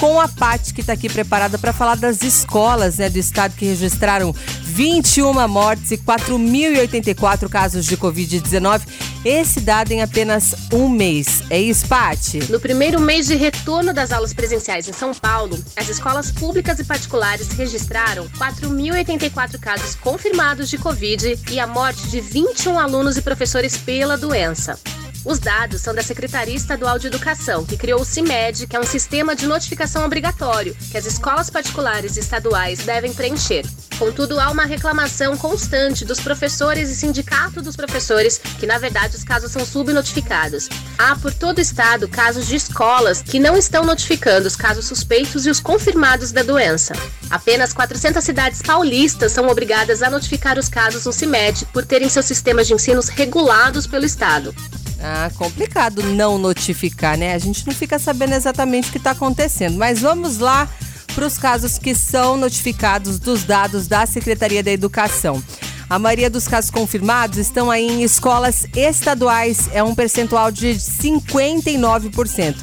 [0.00, 3.66] com a Paty, que está aqui preparada para falar das escolas né, do estado que
[3.66, 8.80] registraram 21 mortes e 4.084 casos de Covid-19.
[9.22, 11.42] Esse dado em apenas um mês.
[11.50, 12.50] É isso, Paty?
[12.50, 16.84] No primeiro mês de retorno das aulas presenciais em São Paulo, as escolas públicas e
[16.84, 23.76] particulares registraram 4.084 casos confirmados de Covid e a morte de 21 alunos e professores
[23.76, 24.78] pela doença.
[25.24, 28.86] Os dados são da Secretaria Estadual de Educação, que criou o CIMED, que é um
[28.86, 33.66] sistema de notificação obrigatório que as escolas particulares e estaduais devem preencher.
[34.00, 39.22] Contudo, há uma reclamação constante dos professores e sindicato dos professores, que na verdade os
[39.22, 40.70] casos são subnotificados.
[40.96, 45.44] Há por todo o estado casos de escolas que não estão notificando os casos suspeitos
[45.44, 46.94] e os confirmados da doença.
[47.28, 52.24] Apenas 400 cidades paulistas são obrigadas a notificar os casos no CIMED por terem seus
[52.24, 54.54] sistemas de ensinos regulados pelo estado.
[54.98, 57.34] Ah, complicado não notificar, né?
[57.34, 59.76] A gente não fica sabendo exatamente o que está acontecendo.
[59.76, 60.66] Mas vamos lá
[61.14, 65.42] para os casos que são notificados dos dados da Secretaria da Educação.
[65.88, 72.56] A maioria dos casos confirmados estão aí em escolas estaduais, é um percentual de 59%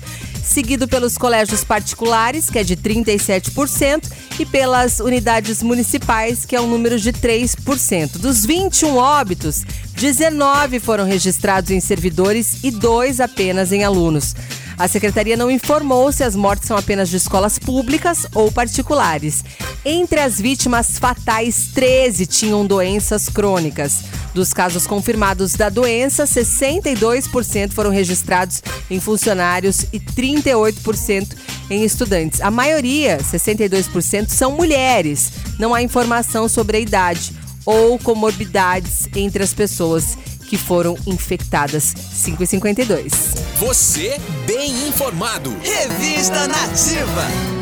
[0.48, 6.67] seguido pelos colégios particulares, que é de 37%, e pelas unidades municipais, que é um
[6.67, 8.17] número de 3%.
[8.17, 14.36] Dos 21 óbitos, 19 foram registrados em servidores e dois apenas em alunos.
[14.78, 19.44] A secretaria não informou se as mortes são apenas de escolas públicas ou particulares.
[19.83, 24.03] Entre as vítimas fatais, 13 tinham doenças crônicas.
[24.36, 31.36] Dos casos confirmados da doença, 62% foram registrados em funcionários e 38%
[31.72, 32.39] em estudantes.
[32.42, 35.31] A maioria, 62%, são mulheres.
[35.58, 37.33] Não há informação sobre a idade
[37.66, 40.16] ou comorbidades entre as pessoas
[40.48, 41.94] que foram infectadas.
[41.94, 43.14] 5,52.
[43.58, 45.56] Você bem informado.
[45.62, 47.57] Revista Nativa.